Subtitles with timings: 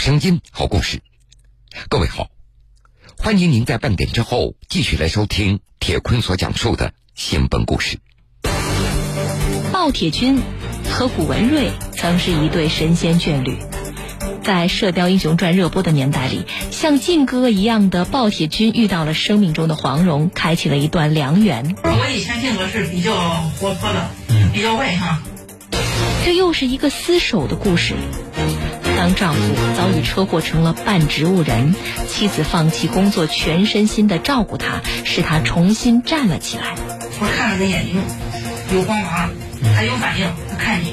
[0.00, 1.02] 声音，好故事。
[1.90, 2.28] 各位好，
[3.18, 7.98] 欢迎您在半点之后继续来收听铁坤所讲述的新闻故事。
[9.70, 10.40] 鲍铁军
[10.88, 13.58] 和古文瑞曾是一对神仙眷侣，
[14.42, 21.76] 在《射雕英雄传》热播的年代里，像靖哥一样的鲍铁军遇到了生命中的黄蓉，开启了一段良缘。
[21.84, 23.12] 我以前性格是比较
[23.60, 24.08] 活泼的，
[24.54, 25.22] 比较外向。
[26.24, 27.94] 这又是一个厮守的故事。
[29.00, 29.40] 当丈夫
[29.78, 31.74] 遭遇车祸成了半植物人，
[32.06, 36.74] 妻子放弃工作，全身心的照顾他，使他重新站了起来。
[37.18, 38.02] 我看了个眼睛
[38.74, 39.30] 有光芒，
[39.74, 40.92] 还有反应，他看你。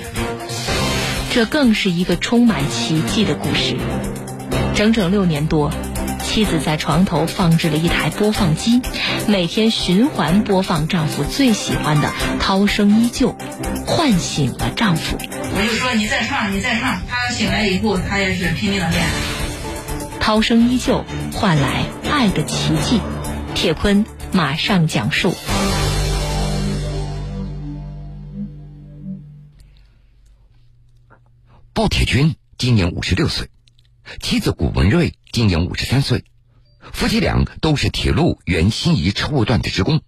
[1.34, 3.76] 这更是一个充满奇迹的故事。
[4.74, 5.70] 整整六年多，
[6.24, 8.82] 妻子在床头放置了一台播放机，
[9.28, 12.08] 每天循环播放丈夫最喜欢的
[12.40, 13.32] 《涛声依旧》，
[13.86, 15.18] 唤醒了丈夫。
[15.60, 17.02] 我就说你再唱，你再唱。
[17.08, 19.04] 他醒来以后，他也是拼命的练。
[20.20, 23.02] 涛声依旧，换来爱的奇迹。
[23.56, 25.34] 铁坤马上讲述。
[31.74, 33.50] 鲍铁军今年五十六岁，
[34.22, 36.24] 妻子谷文瑞今年五十三岁，
[36.94, 40.02] 夫妻俩都是铁路原新沂车务段的职工，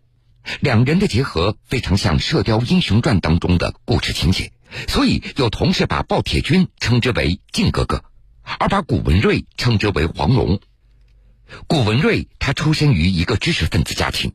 [0.60, 4.52] 两人的结合非常像《射雕英雄传》当中的故事情节。
[4.88, 8.04] 所以有同事把鲍铁军称之为靖哥哥，
[8.60, 10.60] 而把古文瑞称之为黄蓉。
[11.68, 14.34] 古文瑞他出身于一个知识分子家庭，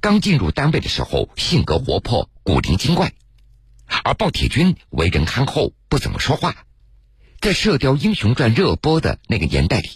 [0.00, 3.12] 刚进入单位的时候性格活泼、古灵精怪，
[4.04, 6.56] 而鲍铁军为人憨厚，不怎么说话。
[7.40, 9.90] 在《射雕英雄传》热播的那个年代里，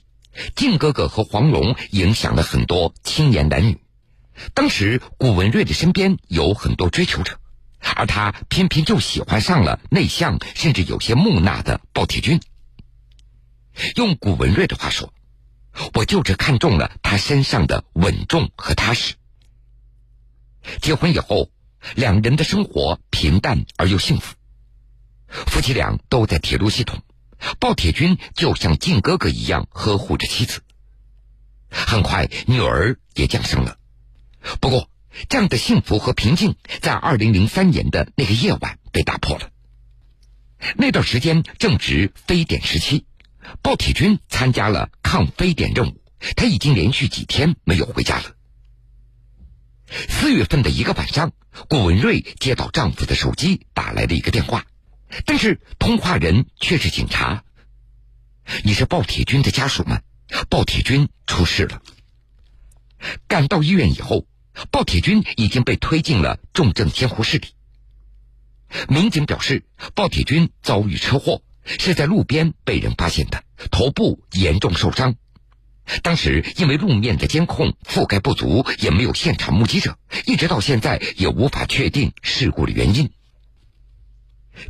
[0.55, 3.79] 靖哥哥和黄蓉影响了很多青年男女。
[4.55, 7.39] 当时古文瑞的身边有很多追求者。
[7.97, 12.41] 而他偏偏就喜欢上了内向甚至有些木讷的鲍铁军。
[13.97, 15.13] 用古文瑞的话说，
[15.95, 19.15] 我就是看中了他身上的稳重和踏实。
[20.81, 21.51] 结婚以后，
[21.95, 24.37] 两人的生活平淡而又幸福。
[25.27, 27.03] 夫妻俩都在铁路系统，
[27.59, 30.63] 鲍铁军就像靖哥哥一样呵护着妻子。
[31.71, 33.79] 很快，女儿也降生了。
[34.61, 34.91] 不过，
[35.29, 39.51] 这样的幸福和平静，在二零零三年的那个夜晚被打破了。
[40.77, 43.05] 那段时间正值非典时期，
[43.63, 46.01] 鲍铁军参加了抗非典任务，
[46.37, 48.37] 他已经连续几天没有回家了。
[49.87, 51.33] 四月份的一个晚上，
[51.69, 54.65] 古文瑞接到丈夫的手机打来了一个电话，
[55.27, 57.45] 但是通话人却是警察。
[58.65, 60.01] 你是鲍铁军的家属吗？
[60.49, 61.83] 鲍铁军出事了。
[63.29, 64.27] 赶到医院以后。
[64.71, 67.49] 鲍铁军已经被推进了重症监护室里。
[68.89, 69.65] 民警表示，
[69.95, 75.15] 鲍铁军遭遇车祸，是在路边被人发现的，头部严重受伤。
[76.03, 83.11] 当时因为路面的监控覆盖不足，也没有现场目击者，一直到现在也无法确定事故的原因。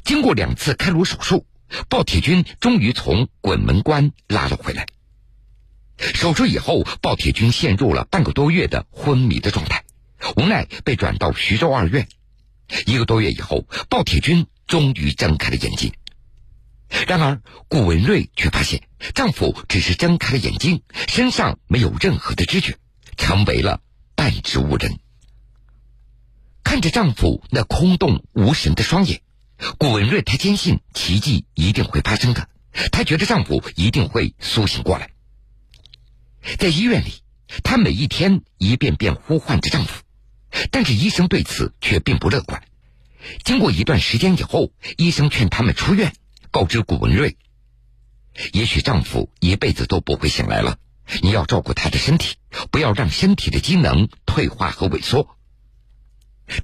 [0.05, 1.47] 经过两次开颅手术，
[1.89, 4.87] 鲍铁军终于从滚门关拉了回来。
[6.23, 9.83] 手术以后，鲍铁军陷入了半个多月的昏迷的状态，
[10.37, 12.07] 无奈被转到徐州二院。
[12.87, 15.93] 一个多月以后，鲍铁军终于睁开了眼睛。
[17.09, 18.85] 然而，顾文瑞却发现
[19.17, 22.77] 丈夫只是睁开了眼睛，身上没有任何的知觉，
[23.17, 23.81] 成为了
[24.15, 25.01] 半植物人。
[26.63, 29.23] 看着丈夫那空洞无神的双眼，
[29.77, 32.49] 顾文瑞她坚信奇迹一定会发生的，
[32.93, 35.11] 她觉得丈夫一定会苏醒过来。
[36.59, 37.13] 在医院里，
[37.63, 40.03] 她每一天一遍遍呼唤着丈夫，
[40.71, 42.63] 但是医生对此却并不乐观。
[43.45, 46.13] 经过一段时间以后，医生劝他们出院，
[46.51, 47.37] 告知古文瑞
[48.53, 50.79] ：“也许丈夫一辈子都不会醒来了，
[51.23, 52.37] 你要照顾他的身体，
[52.71, 55.37] 不要让身体的机能退化和萎缩。”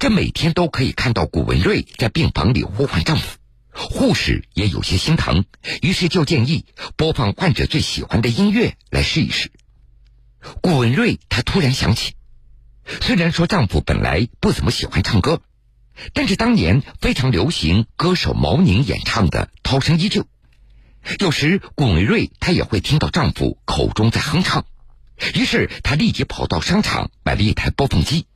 [0.01, 3.39] 这每天都可以看到古文瑞在病房里呼唤丈夫，
[3.71, 5.45] 护士也有些心疼，
[5.81, 6.67] 于是就建议
[6.97, 9.53] 播放患者最喜欢的音乐来试一试。
[10.61, 12.15] 顾文瑞，她突然想起，
[13.01, 15.43] 虽然说丈夫本来不怎么喜欢唱歌，
[16.13, 20.23] 但是当年非常流行歌手毛宁演唱的《涛声依旧》，
[21.19, 24.65] 有时顾文瑞她也会听到丈夫口中在哼唱，
[25.35, 28.27] 于是她立即跑到商场买了一台播放机。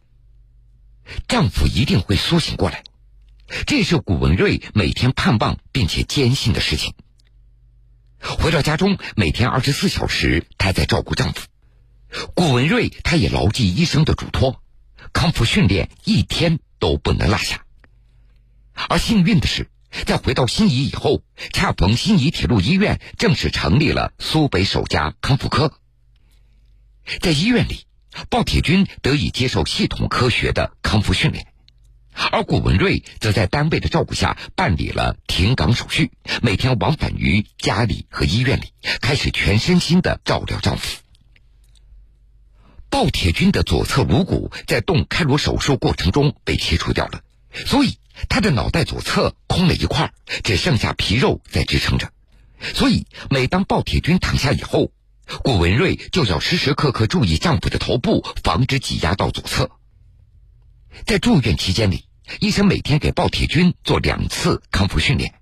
[1.28, 2.84] 丈夫一定会苏醒过来，
[3.66, 6.94] 这是顾文瑞每天盼望并且坚信的事情。
[8.18, 11.46] 回到家中，每天二十四小时，她在照顾丈夫。
[12.34, 14.62] 顾文瑞，他也牢记医生的嘱托，
[15.12, 17.64] 康复训练一天都不能落下。
[18.88, 19.70] 而幸运的是，
[20.06, 21.22] 在回到新沂以后，
[21.52, 25.72] 恰逢新沂铁路医院正式成立了苏北首家康复科。
[27.20, 27.86] 在医院里，
[28.30, 31.46] 鲍铁军得以接受系统科学的康复训练，
[32.30, 36.12] 而古文瑞则在单位的照顾下办理了停岗手续，
[36.42, 41.01] 每天往返于家里和医院里，开始全身心的照料丈夫。
[42.92, 47.22] 鲍铁军的左侧颅骨在动开颅手术过程中被切除掉了，
[47.66, 47.98] 所以。
[48.28, 50.12] 他的脑袋左侧空了一块，
[50.44, 52.12] 只剩下皮肉在支撑着，
[52.74, 54.92] 所以每当鲍铁军躺下以后，
[55.42, 59.70] 顾文瑞就要时时刻刻注意丈夫的头部，防止挤压到左侧。
[61.06, 62.04] 在住院期间里，
[62.38, 65.34] 医生每天给鲍铁军做两次康复训练，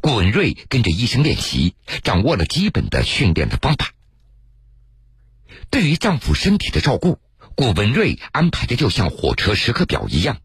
[0.00, 3.92] 顾文瑞跟着医生练习，掌握了基本的训练的方法。
[5.70, 7.18] 对于丈夫身体的照顾，
[7.54, 10.38] 古文瑞安排的就像火车时刻表一样。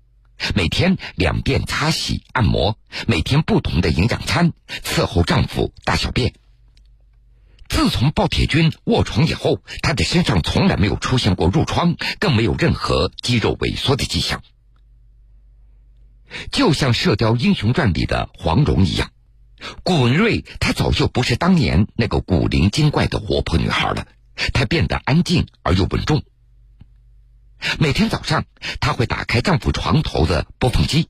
[0.55, 2.77] 每天两遍擦洗按摩，
[3.07, 4.51] 每天不同的营养餐，
[4.83, 6.33] 伺候丈夫大小便。
[7.69, 14.43] 自从鲍铁军卧床以后，他的身上从来没有出现过褥疮，更没有任何肌肉萎缩的迹象。
[16.51, 19.11] 就像《射雕英雄传》里的黄蓉一样，
[19.83, 24.07] 古文瑞她早就不是当年那个古灵精怪的活泼女孩了，
[24.53, 26.23] 她变得安静而又稳重。
[27.79, 28.45] 每天早上，
[28.81, 31.09] 她会打开丈夫床头的播放机，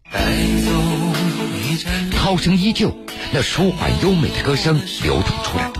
[2.12, 2.96] 涛声依旧，
[3.32, 5.72] 那舒缓优美的歌声流淌出来。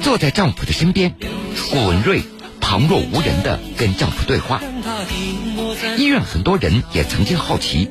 [0.00, 1.16] 坐在丈夫的身边，
[1.70, 2.22] 古文瑞
[2.60, 4.62] 旁若无人的跟丈夫对话。
[5.96, 7.90] 医院很多人也曾经好奇，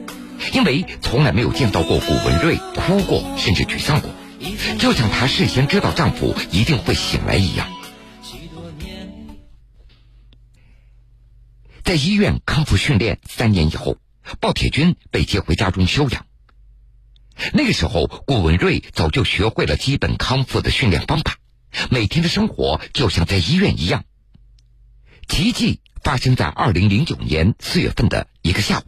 [0.53, 4.09] 因为从来没有见到过古文瑞哭过，甚至沮丧过，
[4.79, 7.67] 就像她事先知道丈夫一定会醒来一样。
[11.91, 13.97] 在医院康复训练三年以后，
[14.39, 16.25] 鲍铁军被接回家中休养。
[17.51, 21.35] 那个时候，顾文瑞早就学会了基本康复的训练方法，
[21.89, 24.05] 每天的生活就像在医院一样。
[25.27, 28.83] 奇迹发生在二零零九年四月份的一个下午，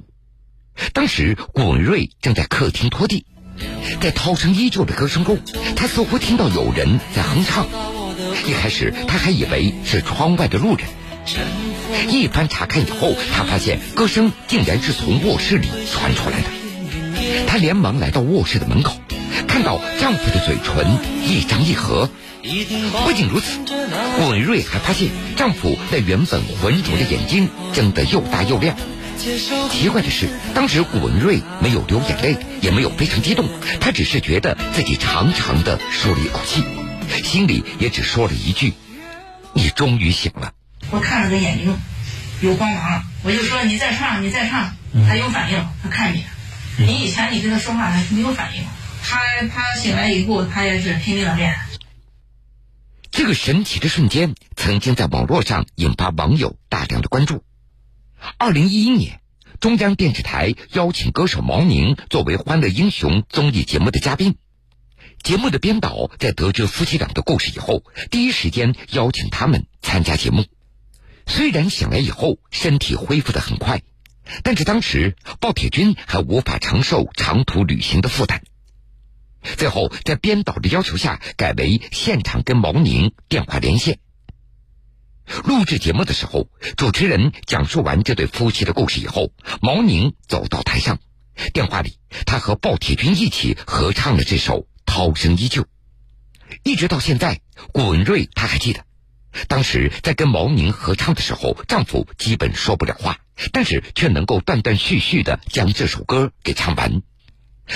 [0.94, 3.26] 当时顾文瑞正在客厅拖地，
[4.00, 5.40] 在涛声依旧的歌声中，
[5.76, 7.68] 他似乎听到有人在哼唱。
[8.48, 10.88] 一开始，他还以为是窗外的路人。
[12.10, 16.48] 一番查看以后，她发现歌声竟然是从卧室里传出来的。
[17.48, 18.98] 她连忙来到卧室的门口，
[19.48, 20.98] 看到丈夫的嘴唇
[21.28, 22.10] 一张一合。
[23.06, 23.60] 不仅如此，
[24.18, 28.76] 顾文瑞还发现丈夫那原本浑浊的眼睛睁得又大又亮。
[29.72, 33.48] 奇怪的是，当时顾文瑞没有流眼泪，也没有非常激动，
[33.80, 36.64] 她只是觉得自己长长的舒了一口气，
[37.24, 38.74] 心里也只说了一句
[39.54, 40.52] ：“你终于醒了。”
[40.94, 41.76] 我看了个眼睛
[42.40, 44.76] 有光芒，我就说你再唱，你再唱，
[45.08, 46.24] 他有反应，他看你。
[46.78, 48.64] 你以前你跟他说话，他没有反应。
[49.02, 49.20] 他
[49.52, 51.56] 他醒来以后，他也是拼命的练。
[53.10, 57.44] 这个神奇的瞬间，曾经在网络上引发网友大量的关注。
[58.38, 59.20] 二零一一年，
[59.60, 64.38] 中央电视台邀请歌手毛宁作为《欢乐英雄》综艺节目的嘉宾。
[65.24, 70.46] 节目的编导在得知夫妻俩的故事以后，第一时间邀请他们参加节目。
[71.26, 73.82] 虽然醒来以后身体恢复的很快，
[74.44, 78.44] 但是当时鲍铁军还无法承受长途旅行的负担。
[79.58, 84.00] 最后在编导的要求下，改为现场跟毛宁电话连线。
[85.46, 91.00] 录制节目的时候，主持人讲述完这对夫妻的故事以后，毛宁走到台上，
[91.54, 95.64] 电话里他和鲍铁军一起合唱了这首《涛声依旧》，
[96.64, 98.86] 一直到现在，谷文瑞他还记得。
[99.48, 103.18] 当时在跟毛宁合唱的时候，丈夫基本说不了话，
[103.52, 107.02] 但是却能够断断续续的将这首歌给唱完。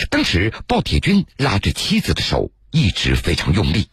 [0.09, 3.89] 当时鲍铁军拉着妻子的手，一直非常用力。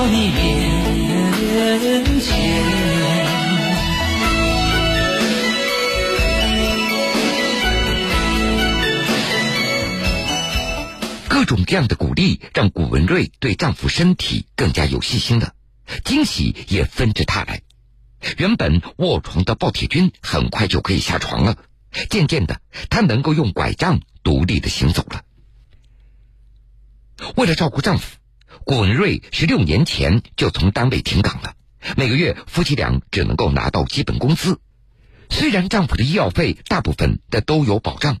[0.00, 2.64] 到你面前。
[11.28, 15.52] 各种各样的鼓励，让古文瑞对丈夫身体更加有信心了，
[16.02, 17.60] 惊喜也纷至沓来。
[18.38, 21.58] 原本卧床的鲍铁军很快就可以下床了，
[22.08, 25.20] 渐渐的，他能够用拐杖独立的行走了。
[27.36, 28.16] 为了照顾丈夫，
[28.64, 31.54] 谷文瑞十六年前就从单位停岗了。
[31.96, 34.60] 每个月夫妻俩只能够拿到基本工资。
[35.28, 38.18] 虽然丈夫的医药费大部分的都有保障，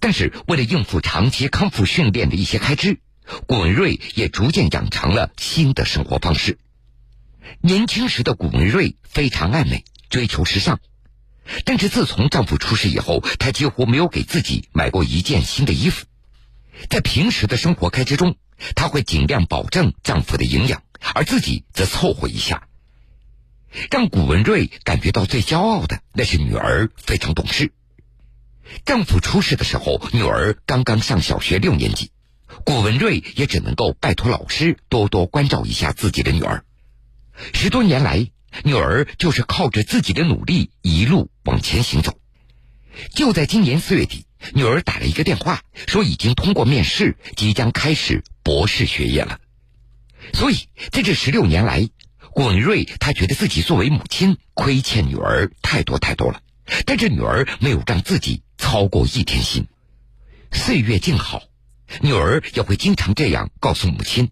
[0.00, 2.98] 但是为了应付长期康复训练的一些开支，
[3.46, 6.58] 古文瑞也逐渐养成了新的生活方式。
[7.60, 10.80] 年轻时的古文瑞非常爱美，追求时尚，
[11.64, 16.06] 但是自从丈夫出事以后，她几乎没有给自己买过一件新的衣服。
[16.88, 18.36] 在平时的生活开支中，
[18.74, 20.82] 她会尽量保证丈夫的营养，
[21.14, 22.68] 而自己则凑合一下。
[23.90, 27.72] 让谷文瑞感觉到最骄傲的，那是女儿非常懂事。
[28.84, 32.10] 丈夫出事的时候，女儿刚刚上小学六年级，
[32.64, 36.64] 谷文瑞也只能够拜托老师多多关照一下自己的女儿。
[37.52, 38.30] 十多年来，
[38.64, 42.18] 女儿就是靠着自己的努力一路往前行走。
[43.14, 49.40] 就在今年四月底，女儿打了一个电话，说已经通过面试，即将开始博士学业了。
[50.32, 51.88] 所以在这十六年来，
[52.32, 56.40] 古文瑞他觉得自己作为母亲亏欠女儿太多太多了，
[56.84, 59.66] 但这女儿没有让自己操过一天心。
[60.52, 61.42] 岁月静好，
[62.00, 64.30] 女儿也会经常这样告诉母亲。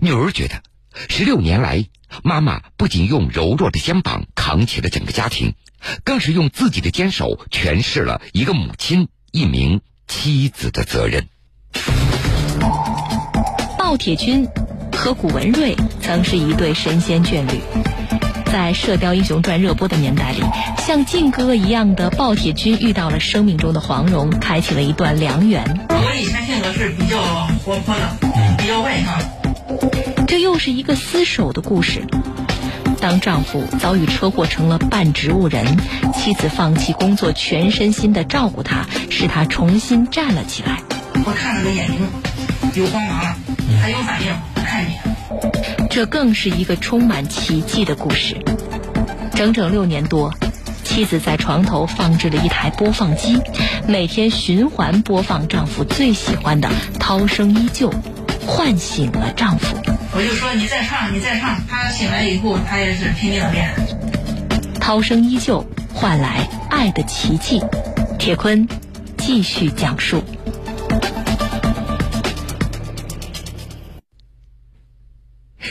[0.00, 0.62] 女儿觉得，
[1.08, 1.86] 十六年来，
[2.22, 5.54] 妈妈不仅用柔弱的肩膀扛起了整个家庭，
[6.04, 11.28] 更是用自己的坚守诠释了一个母亲、一名妻子的责任。
[13.78, 14.48] 鲍铁军。
[15.00, 17.60] 和古文瑞曾是一对神仙眷侣，
[18.46, 20.42] 在《射雕英雄传》热播的年代里，
[20.84, 25.86] 像靖哥一样的鲍铁军遇到了生命中的黄蓉，开启了一段良缘。
[25.88, 27.22] 我以前性格是比较
[27.64, 29.20] 活泼的，比较外向。
[30.28, 32.04] 这又是一个厮守的故事。
[33.00, 35.64] 当丈夫遭遇车祸成了半植物人，
[36.14, 40.82] 妻子放弃工作，全身心的照顾他，使他重新站了起来。
[41.24, 43.36] 我看他的眼睛有光芒了，
[43.80, 44.28] 还有反应。
[44.54, 48.36] 我看你这更是一个充满奇迹的故事。
[49.34, 50.34] 整整六年多，
[50.84, 53.40] 妻子在床头放置了一台播放机，
[53.86, 56.68] 每天循环播放丈夫最喜欢的
[56.98, 57.90] 《涛声依旧》，
[58.46, 59.76] 唤醒了丈夫。
[60.18, 61.64] 我就说你再唱，你再唱。
[61.68, 63.72] 他醒来以后，他也是拼命的练。
[64.80, 65.62] 《涛声依旧》
[65.94, 67.62] 换来爱的奇迹。
[68.18, 68.66] 铁坤
[69.16, 70.24] 继续讲述。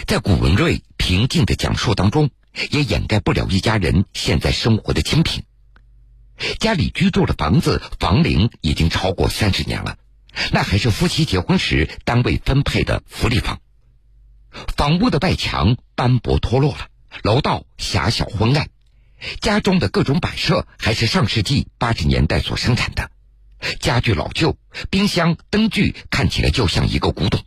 [0.06, 2.30] 在古文瑞平静的讲述当中，
[2.72, 5.44] 也掩盖不了一家人现在生活的清贫。
[6.58, 9.98] 家里居住的房子房龄已经超过三十年了，
[10.54, 13.60] 那还是夫妻结婚时单位分配的福利房。
[14.76, 16.88] 房屋的外墙斑驳脱落了，
[17.24, 18.70] 楼道狭小昏暗，
[19.42, 23.12] 家中的各种摆设还是上世纪八十年代所生产的，
[23.80, 24.58] 家具老旧，
[24.90, 27.44] 冰箱、灯具看起来就像一个古董。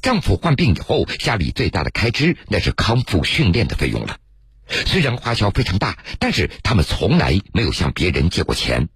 [0.00, 4.16] 丈夫患病以后，家里最大的开支那是康复训练的费用了。
[4.86, 8.88] 虽然花销非常大，但是他们从来没有向别人借过钱。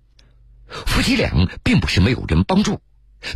[0.66, 1.30] 夫妻俩
[1.62, 2.80] 并不是没有人帮助，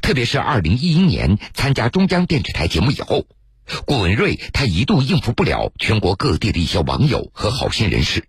[0.01, 3.27] 特别是二零一一年参加中央电视台节目以后，
[3.87, 8.29] 顾文瑞他一度应付不了全国各地的一些网友和好心人士。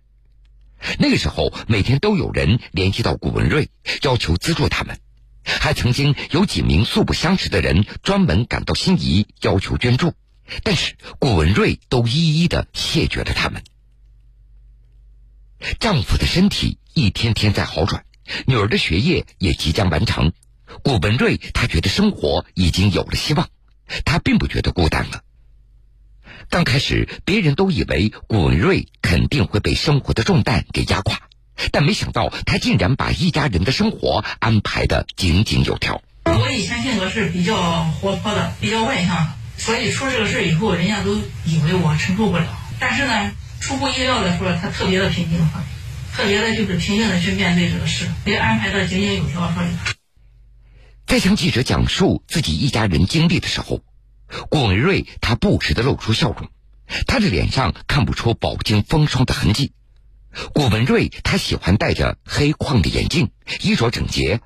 [0.98, 3.70] 那个时候，每天都有人联系到顾文瑞，
[4.02, 4.98] 要求资助他们。
[5.46, 10.14] 还曾经有几名素不相识的人专门赶到心仪要求捐助，
[10.62, 13.62] 但是顾文瑞都一一的谢绝了他们。
[15.80, 18.04] 丈夫的身体一天天在好转，
[18.46, 20.32] 女儿的学业也即将完成，
[20.82, 23.48] 顾文瑞他觉得生活已经有了希望，
[24.04, 25.20] 他并不觉得孤单了。
[26.50, 31.20] 刚开始，别人都以为顾文瑞肯定会被生活的重担给压垮。
[31.70, 36.02] 但没想到，他竟然把一家人的生活安排的井井有条。
[36.24, 41.14] 我以前性格是比较活泼的，比较外向的，所以出这个事以后，人家都
[41.44, 42.46] 以为我承受不了。
[42.80, 45.38] 但是呢，出乎意料的说，他特别的平静，
[46.12, 49.52] 特别的就是平静的去面对这个事，别安排的井井有条。
[49.52, 49.62] 说
[51.06, 53.82] 在向记者讲述自己一家人经历的时候，
[54.48, 56.48] 郭文瑞他不时的露出笑容，
[57.06, 59.72] 他的脸上看不出饱经风霜的痕迹。
[60.52, 63.30] 郭文瑞他喜欢戴着黑框的眼镜，
[63.60, 64.40] 衣着整洁，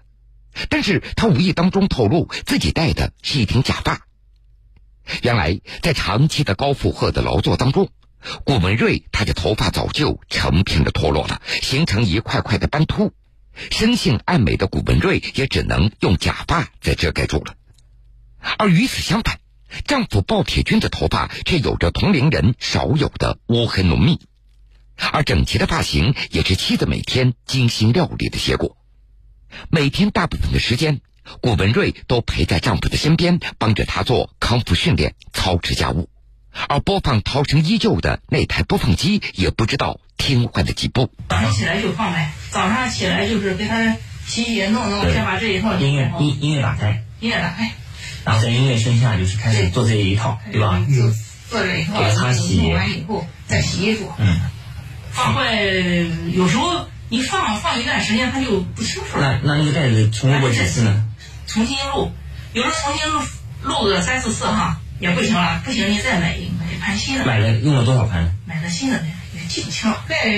[0.68, 4.02] 但是他无意当中透露自己戴的是一顶假发。
[5.22, 7.88] 原来在长期的高负荷的劳作当中，
[8.44, 13.14] 郭文瑞他的头发早就成片的脱落了，形成一块块的斑秃。
[13.70, 17.54] 生性爱美的古文瑞也只能用假发在遮盖住了。
[18.58, 19.40] 而与此相反，
[19.84, 24.20] 丈夫鲍铁军的头发却有着同龄人少有的乌黑浓密。
[25.12, 28.76] 而整齐的发型也是妻子每天精心料理的结果。
[29.70, 31.00] 每天大部分的时间，
[31.40, 36.08] 古文瑞都陪在丈夫的身边，帮着他做康复训练、操持家务。
[36.68, 41.10] 而播放《涛声依旧》的那台播放机也不知道听坏了几部。
[41.28, 43.96] 早上起来就放呗，早上起来就是给他
[44.26, 47.70] 洗洗弄弄，先把这一套音乐音音乐打开，音乐打开，
[48.24, 50.84] 然后在音乐声下就是开始做这一套，对吧？
[50.88, 51.10] 做
[51.50, 54.12] 做这一套，擦洗，弄完以后再洗衣服。
[54.18, 54.40] 嗯，
[55.10, 55.62] 放坏
[56.32, 59.40] 有时候你放放一段时间它就不清楚了。
[59.42, 61.04] 那那那个袋子重录过几次呢？
[61.46, 62.12] 重新录，
[62.52, 63.22] 有时候重新录
[63.62, 67.24] 录个三四次哈也不行了，不行你再买一买一盘新的。
[67.24, 68.32] 买了用了多少盘？
[68.46, 69.02] 买了新的
[69.34, 70.30] 也记不清了，大概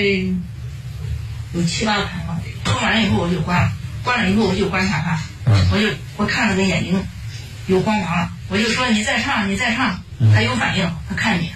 [1.53, 2.39] 有七八盘吧。
[2.63, 3.71] 充完了以后我就关了，
[4.03, 5.19] 关了以后我就观察他，
[5.71, 5.87] 我就
[6.17, 7.03] 我看了个眼睛
[7.67, 10.01] 有光芒了，我就说你再唱你再唱，
[10.33, 11.51] 他有反应，他看你。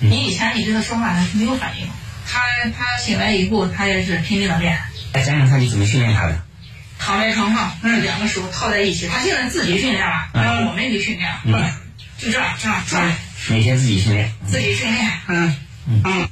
[0.00, 1.86] 你以前你跟他说话他没有反应，
[2.26, 2.40] 他
[2.76, 4.78] 他醒来以后他也是拼命的练。
[5.12, 6.40] 来讲讲看你怎么训练他的？
[6.98, 11.40] 躺在床上，那两个手套在一起，他现在自己训练了，让我们给训练了，
[12.18, 13.16] 就这样这样转。
[13.48, 15.56] 每天自己训练，自己训练，嗯
[16.04, 16.28] 嗯。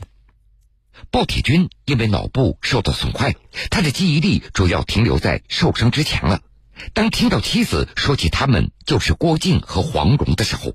[1.10, 3.36] 鲍铁军因为脑部受到损坏，
[3.70, 6.40] 他的记忆力主要停留在受伤之前了。
[6.92, 10.74] 当听到妻子说起他们就是郭靖和黄蓉的时候，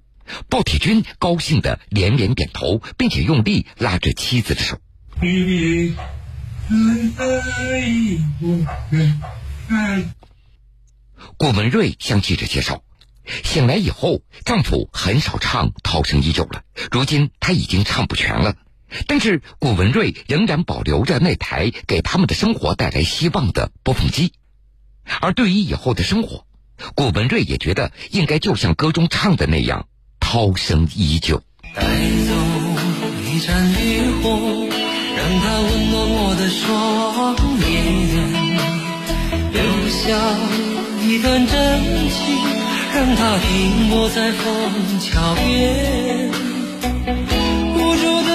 [0.49, 4.79] 鲍铁军高兴的连连点头，并且用力拉着妻子的手。
[11.37, 12.81] 郭文瑞向记者介绍，
[13.25, 18.55] 醒来以后，丈夫很少唱《涛声依旧》了，如今他已经唱不全了。
[19.07, 24.33] 但是古文瑞仍然保留着那台给他们的生活带来希望的播放机，
[25.21, 26.45] 而对于以后的生活，
[26.93, 29.87] 古文瑞也觉得应该就像歌中唱的那样，
[30.19, 31.41] 涛声依旧。
[31.73, 32.33] 带走
[33.31, 34.67] 一盏渔火，
[35.15, 37.69] 让它温暖我的双眼；
[39.53, 40.01] 留下
[41.07, 42.60] 一段真情，
[42.93, 44.45] 让它停泊在枫
[44.99, 46.29] 桥边。
[47.73, 48.29] 无助的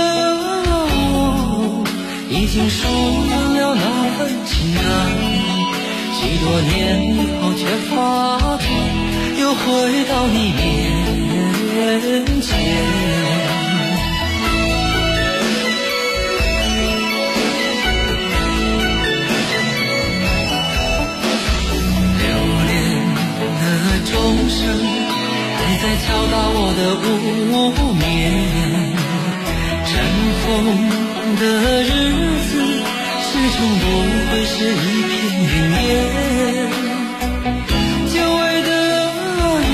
[0.99, 1.85] 我
[2.31, 2.89] 已经疏
[3.29, 3.83] 远了那
[4.17, 4.83] 份情感，
[6.15, 6.75] 许多年
[7.15, 7.61] 以后却
[7.91, 7.95] 发
[8.59, 8.65] 觉
[9.41, 9.65] 又回
[10.09, 10.65] 到你面
[12.40, 13.45] 前。
[25.87, 28.03] 在敲打我的无眠，
[29.87, 29.88] 尘
[30.42, 30.44] 封。
[31.38, 31.42] 的
[31.85, 31.87] 日
[32.49, 32.51] 子
[33.22, 33.85] 始终不
[34.27, 35.14] 会是一片
[35.46, 35.55] 云
[35.87, 35.88] 烟，
[38.11, 38.68] 久违的
[39.62, 39.70] 你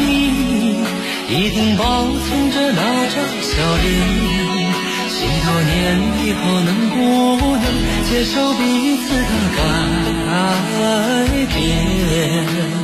[1.31, 2.21] 一定保存
[2.51, 3.85] 着那张笑脸。
[5.09, 5.73] 许多年
[6.21, 6.95] 以后，能不
[7.57, 7.65] 能
[8.11, 8.61] 接受彼
[8.99, 9.61] 此的改
[11.55, 12.82] 变？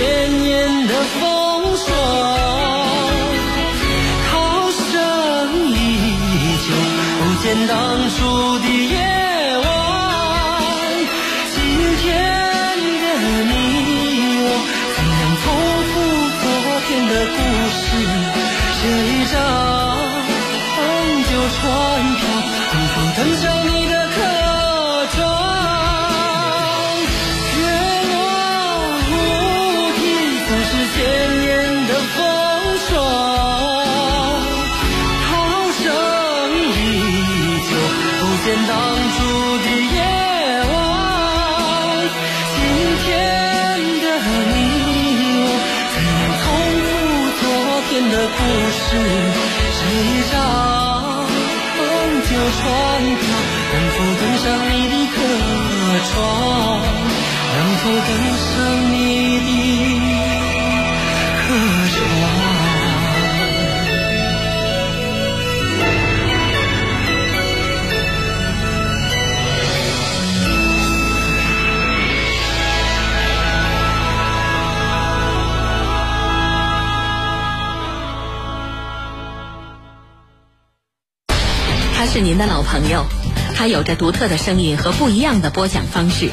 [0.00, 0.08] 千
[0.40, 1.92] 年的风霜，
[4.30, 4.32] 涛
[4.70, 4.88] 声
[5.68, 5.74] 依
[6.64, 6.72] 旧，
[7.18, 7.76] 不见当
[8.08, 8.18] 初
[8.60, 8.64] 的
[48.22, 48.86] 是
[49.78, 50.34] 这一张
[52.28, 52.64] 旧船
[53.20, 53.22] 票，
[53.72, 55.16] 能否登上你的客
[56.10, 56.14] 船？
[57.52, 58.48] 能否登上
[58.92, 58.94] 你
[59.40, 59.48] 的
[82.06, 83.04] 是您的老朋友，
[83.54, 86.30] 他有着独特的声音和不一样的播讲方式。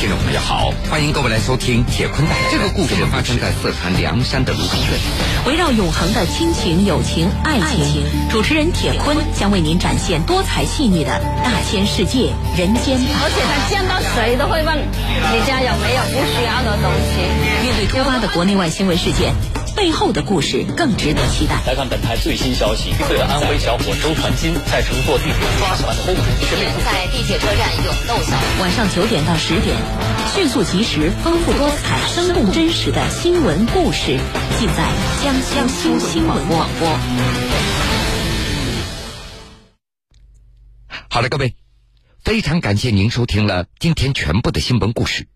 [0.00, 4.98] 听众朋友好，欢迎各位来收听铁坤带来这个故事发生在四川凉山的芦沟镇，
[5.46, 12.98] 围绕永恒的亲情、友情、爱情，主持人铁坤将为您展现多彩细腻的大千世界人间。
[12.98, 17.20] 而且他见到谁都会问你家有没有不需要的东西。
[17.62, 19.34] 面对突发的国内外新闻事件。
[19.80, 21.58] 背后的故事更值得期待。
[21.66, 29.74] 来看本台最新消息：为了安徽小伙周传金在乘坐地铁抓船后却被在地铁车站永漏小晚上九点到十点，
[30.34, 34.18] 迅速、及时、丰富多彩、生动真实的新闻故事，
[34.58, 34.92] 尽在
[35.24, 36.98] 江江苏新闻广播。
[41.08, 41.54] 好了，各位，
[42.22, 45.26] 非常感谢您收听了今天全部的新闻故事。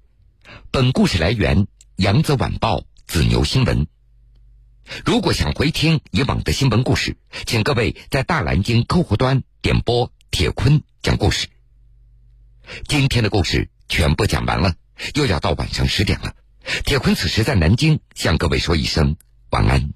[0.71, 3.87] 本故事来源扬子晚报、紫牛新闻。
[5.05, 7.17] 如果想回听以往的新闻故事，
[7.47, 11.49] 请各位在大蓝鲸客户端点播铁坤讲故事。
[12.87, 14.75] 今天的故事全部讲完了，
[15.15, 16.35] 又要到晚上十点了。
[16.85, 19.17] 铁坤此时在南京，向各位说一声
[19.51, 19.91] 晚安。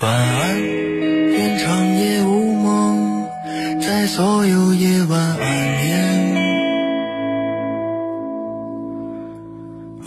[0.00, 3.28] 晚安，愿长夜无梦，
[3.80, 6.34] 在所有夜晚安眠。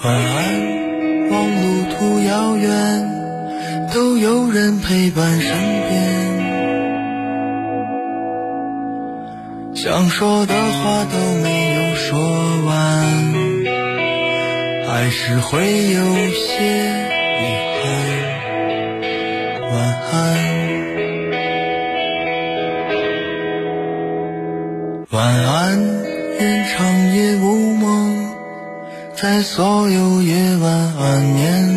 [0.03, 2.80] 晚安，望路途遥远，
[4.41, 5.91] 有人陪伴身边。
[9.75, 12.17] 想说的话都没有说
[12.65, 12.73] 完，
[14.87, 15.59] 还是会
[15.91, 16.65] 有些
[17.37, 17.43] 遗
[17.77, 17.83] 憾。
[19.69, 19.73] 晚
[20.11, 20.11] 安，
[25.11, 25.79] 晚安，
[26.39, 27.85] 愿长夜无梦，
[29.15, 31.70] 在所有夜晚安眠。